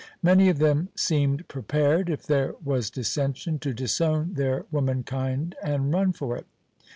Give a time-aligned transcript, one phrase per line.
[0.23, 6.11] Many of them seemed prepared, if there was dissension, to disown their womankind and run
[6.11, 6.47] for it.